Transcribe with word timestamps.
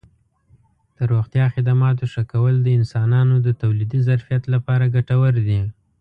د 0.97 0.99
روغتیا 1.11 1.45
خدماتو 1.55 2.03
ښه 2.13 2.23
کول 2.31 2.55
د 2.61 2.67
انسانانو 2.79 3.35
د 3.45 3.47
تولیدي 3.61 3.99
ظرفیت 4.07 4.43
لپاره 4.53 4.91
ګټور 4.95 5.33
دي. 5.47 5.61